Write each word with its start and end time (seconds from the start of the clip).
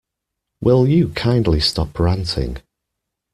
Will 0.61 0.87
you 0.87 1.09
kindly 1.09 1.59
stop 1.59 1.99
ranting? 1.99 2.57